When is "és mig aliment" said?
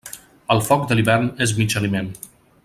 1.47-2.11